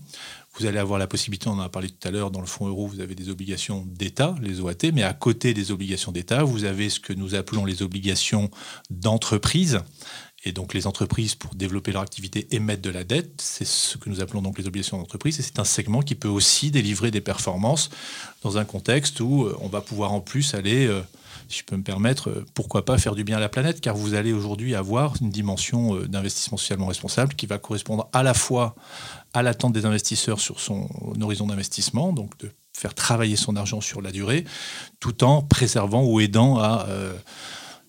vous 0.59 0.65
allez 0.65 0.79
avoir 0.79 0.99
la 0.99 1.07
possibilité, 1.07 1.47
on 1.47 1.53
en 1.53 1.59
a 1.59 1.69
parlé 1.69 1.89
tout 1.89 2.07
à 2.07 2.11
l'heure, 2.11 2.31
dans 2.31 2.41
le 2.41 2.45
fonds 2.45 2.67
euro, 2.67 2.87
vous 2.87 2.99
avez 2.99 3.15
des 3.15 3.29
obligations 3.29 3.85
d'État, 3.87 4.35
les 4.41 4.59
OAT, 4.59 4.91
mais 4.93 5.03
à 5.03 5.13
côté 5.13 5.53
des 5.53 5.71
obligations 5.71 6.11
d'État, 6.11 6.43
vous 6.43 6.65
avez 6.65 6.89
ce 6.89 6.99
que 6.99 7.13
nous 7.13 7.35
appelons 7.35 7.65
les 7.65 7.81
obligations 7.81 8.49
d'entreprise. 8.89 9.79
Et 10.45 10.53
donc 10.53 10.73
les 10.73 10.87
entreprises, 10.87 11.35
pour 11.35 11.53
développer 11.53 11.91
leur 11.91 12.01
activité, 12.01 12.47
émettent 12.51 12.81
de 12.81 12.89
la 12.89 13.03
dette. 13.03 13.41
C'est 13.41 13.65
ce 13.65 13.97
que 13.97 14.09
nous 14.09 14.21
appelons 14.21 14.41
donc 14.41 14.57
les 14.57 14.67
obligations 14.67 14.97
d'entreprise. 14.97 15.37
Et 15.39 15.43
c'est 15.43 15.59
un 15.59 15.65
segment 15.65 16.01
qui 16.01 16.15
peut 16.15 16.29
aussi 16.29 16.71
délivrer 16.71 17.11
des 17.11 17.19
performances 17.19 17.89
dans 18.41 18.57
un 18.57 18.63
contexte 18.63 19.19
où 19.19 19.43
euh, 19.43 19.57
on 19.59 19.67
va 19.67 19.81
pouvoir 19.81 20.13
en 20.13 20.21
plus 20.21 20.53
aller 20.53 20.87
euh, 20.87 21.01
si 21.49 21.59
je 21.59 21.63
peux 21.65 21.75
me 21.75 21.83
permettre, 21.83 22.29
euh, 22.29 22.45
pourquoi 22.53 22.85
pas 22.85 22.97
faire 22.97 23.15
du 23.15 23.25
bien 23.25 23.37
à 23.37 23.39
la 23.41 23.49
planète, 23.49 23.81
car 23.81 23.95
vous 23.95 24.13
allez 24.13 24.31
aujourd'hui 24.31 24.75
avoir 24.75 25.15
une 25.19 25.29
dimension 25.29 25.95
d'investissement 26.05 26.57
socialement 26.57 26.87
responsable 26.87 27.33
qui 27.33 27.45
va 27.45 27.57
correspondre 27.57 28.07
à 28.13 28.23
la 28.23 28.33
fois 28.33 28.75
à 29.33 29.43
l'attente 29.43 29.73
des 29.73 29.85
investisseurs 29.85 30.39
sur 30.39 30.59
son 30.59 30.87
horizon 31.21 31.47
d'investissement, 31.47 32.13
donc 32.13 32.37
de 32.37 32.49
faire 32.71 32.93
travailler 32.93 33.35
son 33.35 33.57
argent 33.57 33.81
sur 33.81 34.01
la 34.01 34.11
durée, 34.11 34.45
tout 35.01 35.23
en 35.25 35.41
préservant 35.41 36.03
ou 36.03 36.21
aidant 36.21 36.59
à... 36.59 36.87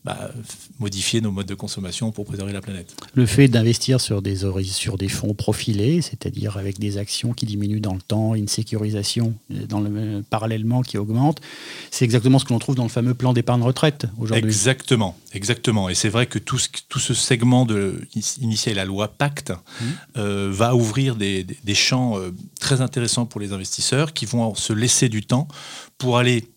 Bah, 0.02 0.30
modifier 0.78 1.20
nos 1.20 1.30
modes 1.30 1.44
de 1.44 1.54
consommation 1.54 2.10
pour 2.10 2.24
préserver 2.24 2.54
la 2.54 2.62
planète. 2.62 2.96
Le 3.12 3.26
fait 3.26 3.48
d'investir 3.48 4.00
sur 4.00 4.22
des, 4.22 4.46
sur 4.64 4.96
des 4.96 5.08
fonds 5.08 5.34
profilés, 5.34 6.00
c'est-à-dire 6.00 6.56
avec 6.56 6.78
des 6.78 6.96
actions 6.96 7.34
qui 7.34 7.44
diminuent 7.44 7.82
dans 7.82 7.92
le 7.92 8.00
temps, 8.00 8.34
une 8.34 8.48
sécurisation 8.48 9.34
euh, 9.50 9.66
dans 9.66 9.80
le, 9.80 10.22
parallèlement 10.22 10.80
qui 10.80 10.96
augmente, 10.96 11.42
c'est 11.90 12.06
exactement 12.06 12.38
ce 12.38 12.46
que 12.46 12.54
l'on 12.54 12.58
trouve 12.58 12.76
dans 12.76 12.84
le 12.84 12.88
fameux 12.88 13.12
plan 13.12 13.34
d'épargne 13.34 13.62
retraite 13.62 14.06
aujourd'hui. 14.18 14.48
Exactement, 14.48 15.18
exactement. 15.34 15.90
Et 15.90 15.94
c'est 15.94 16.08
vrai 16.08 16.24
que 16.24 16.38
tout 16.38 16.58
ce, 16.58 16.68
tout 16.88 16.98
ce 16.98 17.12
segment 17.12 17.66
de, 17.66 18.00
initié 18.40 18.72
la 18.72 18.86
loi 18.86 19.08
Pacte 19.08 19.50
mmh. 19.50 19.84
euh, 20.16 20.48
va 20.50 20.74
ouvrir 20.74 21.14
des, 21.14 21.44
des 21.44 21.74
champs 21.74 22.18
euh, 22.18 22.30
très 22.58 22.80
intéressants 22.80 23.26
pour 23.26 23.38
les 23.38 23.52
investisseurs 23.52 24.14
qui 24.14 24.24
vont 24.24 24.54
se 24.54 24.72
laisser 24.72 25.10
du 25.10 25.22
temps 25.22 25.46
pour 25.98 26.16
aller 26.16 26.48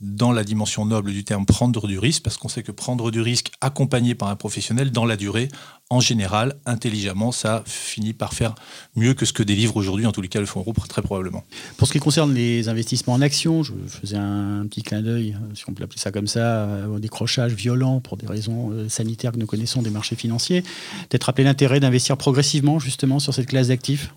dans 0.00 0.30
la 0.30 0.44
dimension 0.44 0.84
noble 0.84 1.12
du 1.12 1.24
terme 1.24 1.46
prendre 1.46 1.86
du 1.86 1.98
risque, 1.98 2.22
parce 2.22 2.36
qu'on 2.36 2.48
sait 2.48 2.62
que 2.62 2.72
prendre 2.72 3.10
du 3.10 3.22
risque 3.22 3.50
accompagné 3.62 4.14
par 4.14 4.28
un 4.28 4.36
professionnel 4.36 4.90
dans 4.90 5.06
la 5.06 5.16
durée, 5.16 5.48
en 5.88 6.00
général, 6.00 6.56
intelligemment, 6.66 7.32
ça 7.32 7.62
finit 7.64 8.12
par 8.12 8.34
faire 8.34 8.54
mieux 8.94 9.14
que 9.14 9.24
ce 9.24 9.32
que 9.32 9.42
délivre 9.42 9.76
aujourd'hui, 9.76 10.04
en 10.04 10.12
tous 10.12 10.20
les 10.20 10.28
cas, 10.28 10.40
le 10.40 10.46
fonds 10.46 10.60
euro, 10.60 10.74
très 10.88 11.00
probablement. 11.00 11.44
Pour 11.78 11.88
ce 11.88 11.92
qui 11.92 11.98
concerne 11.98 12.34
les 12.34 12.68
investissements 12.68 13.14
en 13.14 13.22
actions, 13.22 13.62
je 13.62 13.72
faisais 13.88 14.16
un 14.16 14.66
petit 14.68 14.82
clin 14.82 15.00
d'œil, 15.00 15.36
si 15.54 15.64
on 15.68 15.72
peut 15.72 15.84
appeler 15.84 16.00
ça 16.00 16.10
comme 16.10 16.26
ça, 16.26 16.40
euh, 16.40 16.86
au 16.88 16.98
décrochage 16.98 17.54
violent 17.54 18.00
pour 18.00 18.16
des 18.16 18.26
raisons 18.26 18.72
euh, 18.72 18.88
sanitaires 18.88 19.32
que 19.32 19.38
nous 19.38 19.46
connaissons 19.46 19.80
des 19.80 19.90
marchés 19.90 20.16
financiers. 20.16 20.62
Peut-être 21.08 21.24
rappeler 21.24 21.44
l'intérêt 21.44 21.80
d'investir 21.80 22.16
progressivement, 22.16 22.78
justement, 22.78 23.18
sur 23.18 23.32
cette 23.32 23.46
classe 23.46 23.68
d'actifs? 23.68 24.12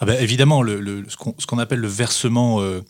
Ah 0.00 0.06
ben, 0.06 0.20
Évidemment, 0.20 0.62
le, 0.62 1.04
ce 1.08 1.46
qu'on 1.46 1.58
appelle 1.58 1.80
le 1.80 1.88
versement... 1.88 2.60
Euh, 2.62 2.70
euh, 2.70 2.80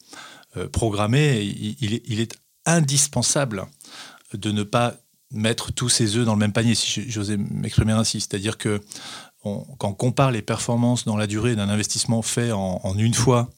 programmé, 0.73 1.43
il, 1.43 2.21
est 2.21 2.37
indispensable 2.67 3.67
de 4.35 4.51
ne 4.51 4.63
pas 4.63 4.95
mettre 5.31 5.73
tous 5.73 5.89
ses 5.89 6.17
œufs 6.17 6.25
dans 6.25 6.35
le 6.35 6.39
même 6.39 6.53
panier, 6.53 6.75
si 6.75 7.09
j'osais 7.11 7.37
m'exprimer 7.37 7.93
ainsi. 7.93 8.21
C'est-à-dire 8.21 8.59
que 8.59 8.81
quand 9.43 9.79
on 9.83 9.93
compare 9.95 10.31
les 10.31 10.43
performances 10.43 11.05
dans 11.05 11.17
la 11.17 11.27
durée 11.27 11.57
d'un 11.57 11.69
investissement 11.69 12.23
fait 12.23 12.53
en, 12.53 12.95
une 12.99 13.15
fois, 13.15 13.49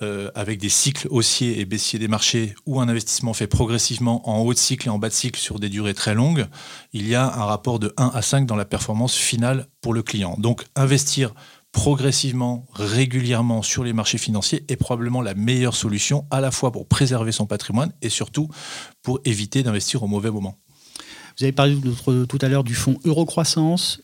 euh, 0.00 0.30
avec 0.36 0.60
des 0.60 0.68
cycles 0.68 1.08
haussiers 1.10 1.58
et 1.58 1.64
baissiers 1.64 1.98
des 1.98 2.06
marchés, 2.06 2.54
ou 2.66 2.80
un 2.80 2.88
investissement 2.88 3.32
fait 3.32 3.48
progressivement 3.48 4.28
en 4.28 4.38
haut 4.38 4.54
de 4.54 4.58
cycle 4.58 4.86
et 4.86 4.90
en 4.90 4.98
bas 4.98 5.08
de 5.08 5.14
cycle 5.14 5.40
sur 5.40 5.58
des 5.58 5.68
durées 5.68 5.94
très 5.94 6.14
longues, 6.14 6.46
il 6.92 7.08
y 7.08 7.16
a 7.16 7.24
un 7.24 7.44
rapport 7.44 7.80
de 7.80 7.92
1 7.96 8.12
à 8.14 8.22
5 8.22 8.46
dans 8.46 8.54
la 8.54 8.64
performance 8.64 9.16
finale 9.16 9.66
pour 9.80 9.92
le 9.92 10.02
client. 10.02 10.36
Donc 10.38 10.64
investir 10.76 11.34
progressivement, 11.72 12.66
régulièrement 12.72 13.62
sur 13.62 13.84
les 13.84 13.92
marchés 13.92 14.18
financiers 14.18 14.64
est 14.68 14.76
probablement 14.76 15.20
la 15.20 15.34
meilleure 15.34 15.74
solution 15.74 16.26
à 16.30 16.40
la 16.40 16.50
fois 16.50 16.72
pour 16.72 16.86
préserver 16.86 17.32
son 17.32 17.46
patrimoine 17.46 17.92
et 18.02 18.08
surtout 18.08 18.48
pour 19.02 19.20
éviter 19.24 19.62
d'investir 19.62 20.02
au 20.02 20.06
mauvais 20.06 20.30
moment. 20.30 20.56
Vous 21.38 21.44
avez 21.44 21.52
parlé 21.52 21.78
tout 22.28 22.38
à 22.40 22.48
l'heure 22.48 22.64
du 22.64 22.74
fonds 22.74 22.98
Eurocroissance. 23.04 24.00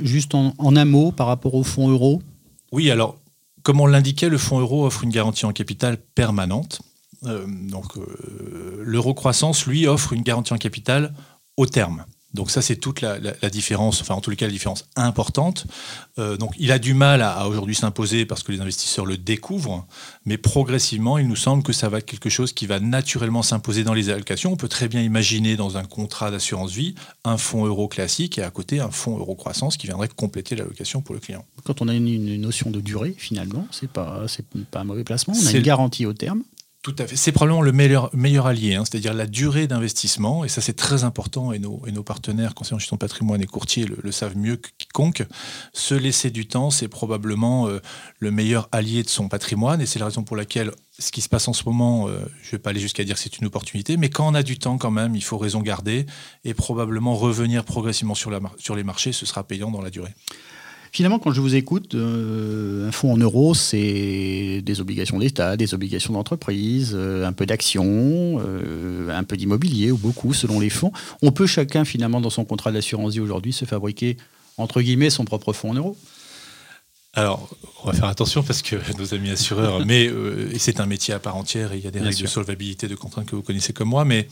Juste 0.00 0.34
en, 0.34 0.54
un 0.58 0.84
mot 0.84 1.12
par 1.12 1.26
rapport 1.26 1.54
au 1.54 1.62
fonds 1.62 1.88
euro? 1.88 2.22
Oui, 2.72 2.90
alors, 2.90 3.18
comme 3.62 3.80
on 3.80 3.86
l'indiquait, 3.86 4.28
le 4.28 4.38
fonds 4.38 4.60
euro 4.60 4.86
offre 4.86 5.04
une 5.04 5.10
garantie 5.10 5.46
en 5.46 5.52
capital 5.52 5.96
permanente. 6.14 6.80
Euh, 7.24 7.46
donc, 7.46 7.96
euh, 7.96 8.82
l'Eurocroissance, 8.84 9.66
lui, 9.66 9.86
offre 9.86 10.12
une 10.12 10.22
garantie 10.22 10.52
en 10.52 10.58
capital 10.58 11.14
au 11.56 11.66
terme. 11.66 12.04
Donc 12.32 12.50
ça, 12.50 12.62
c'est 12.62 12.76
toute 12.76 13.00
la, 13.00 13.18
différence, 13.50 14.00
enfin 14.00 14.14
en 14.14 14.20
tous 14.20 14.30
les 14.30 14.36
cas 14.36 14.46
la 14.46 14.52
différence 14.52 14.86
importante. 14.94 15.66
Euh, 16.18 16.36
donc 16.36 16.54
il 16.58 16.70
a 16.70 16.78
du 16.78 16.94
mal 16.94 17.22
à, 17.22 17.48
aujourd'hui 17.48 17.74
s'imposer 17.74 18.24
parce 18.24 18.42
que 18.42 18.52
les 18.52 18.60
investisseurs 18.60 19.04
le 19.04 19.16
découvrent, 19.16 19.86
mais 20.24 20.38
progressivement, 20.38 21.18
il 21.18 21.26
nous 21.26 21.36
semble 21.36 21.62
que 21.62 21.72
ça 21.72 21.88
va 21.88 21.98
être 21.98 22.06
quelque 22.06 22.30
chose 22.30 22.52
qui 22.52 22.66
va 22.66 22.78
naturellement 22.78 23.42
s'imposer 23.42 23.82
dans 23.82 23.94
les 23.94 24.10
allocations. 24.10 24.52
On 24.52 24.56
peut 24.56 24.68
très 24.68 24.88
bien 24.88 25.02
imaginer 25.02 25.56
dans 25.56 25.76
un 25.76 25.84
contrat 25.84 26.30
d'assurance 26.30 26.72
vie 26.72 26.94
un 27.24 27.36
fonds 27.36 27.66
euro 27.66 27.88
classique 27.88 28.38
et 28.38 28.42
à 28.42 28.50
côté 28.50 28.80
un 28.80 28.90
fonds 28.90 29.18
euro 29.18 29.34
croissance 29.34 29.76
qui 29.76 29.88
viendrait 29.88 30.08
compléter 30.08 30.54
l'allocation 30.54 31.00
pour 31.00 31.14
le 31.14 31.20
client. 31.20 31.44
Quand 31.64 31.82
on 31.82 31.88
a 31.88 31.94
une, 31.94 32.40
notion 32.40 32.70
de 32.70 32.80
durée, 32.80 33.14
finalement, 33.18 33.66
c'est 33.70 33.90
pas, 33.90 34.24
pas 34.70 34.80
un 34.80 34.84
mauvais 34.84 35.04
placement. 35.04 35.34
On 35.36 35.46
a 35.46 35.50
une 35.50 35.62
garantie 35.62 36.06
au 36.06 36.12
terme. 36.12 36.42
Tout 36.82 36.96
à 36.98 37.06
fait. 37.06 37.14
C'est 37.14 37.32
probablement 37.32 37.60
le 37.60 37.72
meilleur, 37.72 38.08
meilleur 38.14 38.46
allié, 38.46 38.74
hein. 38.74 38.84
c'est-à-dire 38.86 39.12
la 39.12 39.26
durée 39.26 39.66
d'investissement, 39.66 40.46
et 40.46 40.48
ça 40.48 40.62
c'est 40.62 40.72
très 40.72 41.04
important, 41.04 41.52
et 41.52 41.58
nos, 41.58 41.82
et 41.86 41.92
nos 41.92 42.02
partenaires 42.02 42.54
conseillers 42.54 42.78
en 42.90 42.94
de 42.94 42.98
patrimoine 42.98 43.42
et 43.42 43.46
courtiers 43.46 43.84
le, 43.84 44.10
savent 44.10 44.36
mieux 44.38 44.56
que 44.56 44.70
quiconque. 44.78 45.24
Se 45.74 45.94
laisser 45.94 46.30
du 46.30 46.46
temps, 46.46 46.70
c'est 46.70 46.88
probablement 46.88 47.68
euh, 47.68 47.80
le 48.18 48.30
meilleur 48.30 48.70
allié 48.72 49.02
de 49.02 49.10
son 49.10 49.28
patrimoine, 49.28 49.82
et 49.82 49.86
c'est 49.86 49.98
la 49.98 50.06
raison 50.06 50.22
pour 50.22 50.36
laquelle 50.36 50.70
ce 50.98 51.12
qui 51.12 51.20
se 51.20 51.28
passe 51.28 51.48
en 51.48 51.52
ce 51.52 51.64
moment, 51.64 52.08
euh, 52.08 52.20
je 52.40 52.48
ne 52.48 52.52
vais 52.52 52.58
pas 52.58 52.70
aller 52.70 52.80
jusqu'à 52.80 53.04
dire 53.04 53.16
que 53.16 53.20
c'est 53.20 53.36
une 53.36 53.46
opportunité, 53.46 53.98
mais 53.98 54.08
quand 54.08 54.26
on 54.26 54.34
a 54.34 54.42
du 54.42 54.58
temps 54.58 54.78
quand 54.78 54.90
même, 54.90 55.14
il 55.14 55.22
faut 55.22 55.36
raison 55.36 55.60
garder, 55.60 56.06
et 56.44 56.54
probablement 56.54 57.14
revenir 57.14 57.64
progressivement 57.64 58.14
sur 58.14 58.30
les 58.30 58.84
marchés, 58.84 59.12
ce 59.12 59.26
sera 59.26 59.44
payant 59.44 59.70
dans 59.70 59.82
la 59.82 59.90
durée. 59.90 60.14
Finalement, 60.92 61.20
quand 61.20 61.32
je 61.32 61.40
vous 61.40 61.54
écoute, 61.54 61.94
euh, 61.94 62.88
un 62.88 62.92
fonds 62.92 63.12
en 63.12 63.16
euros, 63.16 63.54
c'est 63.54 64.60
des 64.64 64.80
obligations 64.80 65.20
d'État, 65.20 65.56
des 65.56 65.72
obligations 65.72 66.12
d'entreprise, 66.12 66.92
euh, 66.94 67.24
un 67.24 67.32
peu 67.32 67.46
d'actions, 67.46 67.84
euh, 68.44 69.08
un 69.08 69.22
peu 69.22 69.36
d'immobilier, 69.36 69.92
ou 69.92 69.96
beaucoup 69.96 70.34
selon 70.34 70.58
les 70.58 70.70
fonds. 70.70 70.90
On 71.22 71.30
peut 71.30 71.46
chacun, 71.46 71.84
finalement, 71.84 72.20
dans 72.20 72.30
son 72.30 72.44
contrat 72.44 72.72
d'assurance 72.72 73.12
vie 73.12 73.20
aujourd'hui, 73.20 73.52
se 73.52 73.64
fabriquer, 73.66 74.16
entre 74.56 74.82
guillemets, 74.82 75.10
son 75.10 75.24
propre 75.24 75.52
fonds 75.52 75.70
en 75.70 75.74
euros. 75.74 75.96
Alors, 77.14 77.48
on 77.84 77.86
va 77.86 77.92
faire 77.92 78.08
attention 78.08 78.42
parce 78.42 78.62
que 78.62 78.76
nos 78.98 79.14
amis 79.14 79.30
assureurs, 79.30 79.86
mais 79.86 80.10
c'est 80.58 80.80
un 80.80 80.86
métier 80.86 81.14
à 81.14 81.20
part 81.20 81.36
entière 81.36 81.72
et 81.72 81.78
il 81.78 81.84
y 81.84 81.88
a 81.88 81.92
des 81.92 82.00
règles 82.00 82.20
de 82.20 82.26
solvabilité, 82.26 82.88
de 82.88 82.96
contraintes 82.96 83.26
que 83.26 83.36
vous 83.36 83.42
connaissez 83.42 83.72
comme 83.72 83.88
moi, 83.88 84.04
mais 84.04 84.26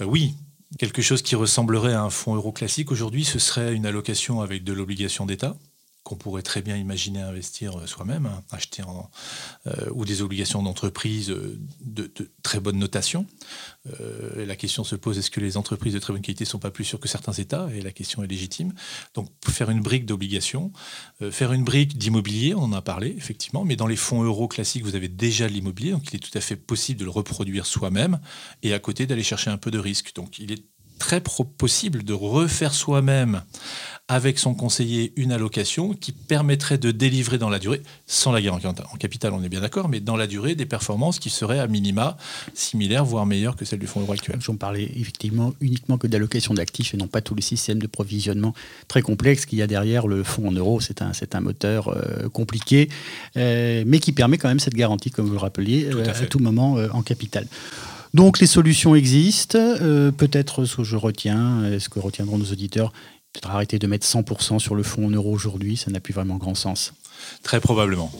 oui, 0.00 0.34
quelque 0.78 1.00
chose 1.00 1.22
qui 1.22 1.36
ressemblerait 1.36 1.94
à 1.94 2.02
un 2.02 2.10
fonds 2.10 2.34
euro 2.34 2.52
classique 2.52 2.92
aujourd'hui, 2.92 3.24
ce 3.24 3.38
serait 3.38 3.74
une 3.74 3.86
allocation 3.86 4.42
avec 4.42 4.62
de 4.62 4.74
l'obligation 4.74 5.24
d'État 5.24 5.56
qu'on 6.04 6.16
pourrait 6.16 6.42
très 6.42 6.62
bien 6.62 6.76
imaginer 6.76 7.20
investir 7.20 7.78
euh, 7.78 7.86
soi-même, 7.86 8.26
hein, 8.26 8.42
acheter 8.50 8.82
en, 8.82 9.10
euh, 9.66 9.90
ou 9.92 10.04
des 10.04 10.22
obligations 10.22 10.62
d'entreprise 10.62 11.30
euh, 11.30 11.58
de, 11.80 12.10
très 12.42 12.60
bonne 12.60 12.78
notation. 12.78 13.26
la 14.36 14.56
question 14.56 14.84
se 14.84 14.96
pose 14.96 15.18
est-ce 15.18 15.30
que 15.30 15.40
les 15.40 15.56
entreprises 15.56 15.94
de 15.94 15.98
très 15.98 16.12
bonne 16.12 16.22
qualité 16.22 16.44
ne 16.44 16.48
sont 16.48 16.58
pas 16.58 16.70
plus 16.70 16.84
sûres 16.84 17.00
que 17.00 17.08
certains 17.08 17.32
États? 17.32 17.68
Et 17.74 17.80
la 17.80 17.92
question 17.92 18.22
est 18.22 18.26
légitime. 18.26 18.72
Donc, 19.14 19.28
faire 19.48 19.70
une 19.70 19.80
brique 19.80 20.06
d'obligations, 20.06 20.72
faire 21.30 21.52
une 21.52 21.64
brique 21.64 21.96
d'immobilier, 21.98 22.54
on 22.54 22.64
en 22.64 22.72
a 22.72 22.82
parlé 22.82 23.14
effectivement, 23.16 23.64
mais 23.64 23.76
dans 23.76 23.86
les 23.86 23.96
fonds 23.96 24.22
euros 24.22 24.48
classiques, 24.48 24.84
vous 24.84 24.96
avez 24.96 25.08
déjà 25.08 25.48
l'immobilier, 25.48 25.92
donc 25.92 26.12
il 26.12 26.16
est 26.16 26.18
tout 26.18 26.36
à 26.36 26.40
fait 26.40 26.56
possible 26.56 27.00
de 27.00 27.04
le 27.04 27.10
reproduire 27.10 27.66
soi-même 27.66 28.20
et 28.62 28.74
à 28.74 28.78
côté 28.78 29.06
d'aller 29.06 29.22
chercher 29.22 29.50
un 29.50 29.58
peu 29.58 29.70
de 29.70 29.78
risque. 29.78 30.14
Donc, 30.14 30.38
il 30.38 30.52
est 30.52 30.64
très 31.02 31.20
possible 31.20 32.04
de 32.04 32.12
refaire 32.12 32.72
soi-même 32.72 33.42
avec 34.06 34.38
son 34.38 34.54
conseiller 34.54 35.12
une 35.16 35.32
allocation 35.32 35.94
qui 35.94 36.12
permettrait 36.12 36.78
de 36.78 36.92
délivrer 36.92 37.38
dans 37.38 37.48
la 37.48 37.58
durée, 37.58 37.82
sans 38.06 38.30
la 38.30 38.40
garantie 38.40 38.66
en 38.66 38.96
capital, 38.98 39.32
on 39.32 39.42
est 39.42 39.48
bien 39.48 39.62
d'accord, 39.62 39.88
mais 39.88 39.98
dans 39.98 40.16
la 40.16 40.28
durée 40.28 40.54
des 40.54 40.66
performances 40.66 41.18
qui 41.18 41.28
seraient 41.28 41.58
à 41.58 41.66
minima 41.66 42.16
similaires, 42.54 43.04
voire 43.04 43.26
meilleures 43.26 43.56
que 43.56 43.64
celles 43.64 43.80
du 43.80 43.88
fonds 43.88 44.00
euro 44.00 44.12
actuel. 44.12 44.36
J'en 44.40 44.54
parlais 44.54 44.92
effectivement 44.96 45.54
uniquement 45.60 45.98
que 45.98 46.06
d'allocation 46.06 46.54
d'actifs 46.54 46.94
et 46.94 46.96
non 46.96 47.08
pas 47.08 47.20
tout 47.20 47.34
le 47.34 47.42
système 47.42 47.80
de 47.80 47.88
provisionnement 47.88 48.54
très 48.86 49.02
complexe 49.02 49.44
qu'il 49.44 49.58
y 49.58 49.62
a 49.62 49.66
derrière 49.66 50.06
le 50.06 50.22
fonds 50.22 50.48
en 50.48 50.52
euros. 50.52 50.80
C'est 50.80 51.02
un, 51.02 51.10
un 51.32 51.40
moteur 51.40 51.88
euh, 51.88 52.28
compliqué, 52.28 52.90
euh, 53.36 53.82
mais 53.86 53.98
qui 53.98 54.12
permet 54.12 54.38
quand 54.38 54.48
même 54.48 54.60
cette 54.60 54.74
garantie, 54.74 55.10
comme 55.10 55.26
vous 55.26 55.32
le 55.32 55.38
rappeliez, 55.38 55.88
à, 55.88 55.94
euh, 55.94 56.26
tout 56.30 56.38
moment 56.38 56.74
en 56.92 57.02
capital. 57.02 57.46
Donc 58.14 58.40
les 58.40 58.46
solutions 58.46 58.94
existent. 58.94 59.58
Euh, 59.58 60.10
peut-être 60.10 60.64
ce 60.64 60.76
que 60.76 60.84
je 60.84 60.96
retiens, 60.96 61.78
ce 61.78 61.88
que 61.88 61.98
retiendront 61.98 62.38
nos 62.38 62.52
auditeurs, 62.52 62.92
peut-être 63.32 63.50
arrêter 63.50 63.78
de 63.78 63.86
mettre 63.86 64.06
100% 64.06 64.58
sur 64.58 64.74
le 64.74 64.82
fonds 64.82 65.06
en 65.06 65.10
euros 65.10 65.32
aujourd'hui, 65.32 65.76
ça 65.76 65.90
n'a 65.90 66.00
plus 66.00 66.12
vraiment 66.12 66.36
grand 66.36 66.54
sens. 66.54 66.92
Très 67.42 67.60
probablement. 67.60 68.10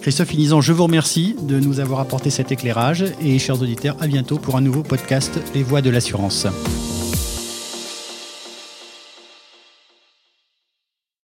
Christophe 0.00 0.32
Inizan, 0.34 0.60
je 0.60 0.72
vous 0.72 0.84
remercie 0.84 1.34
de 1.42 1.58
nous 1.58 1.80
avoir 1.80 2.00
apporté 2.00 2.30
cet 2.30 2.52
éclairage 2.52 3.04
et 3.20 3.38
chers 3.38 3.60
auditeurs, 3.60 3.96
à 4.00 4.06
bientôt 4.06 4.38
pour 4.38 4.56
un 4.56 4.60
nouveau 4.60 4.82
podcast 4.82 5.38
Les 5.54 5.62
Voix 5.62 5.82
de 5.82 5.90
l'assurance. 5.90 6.46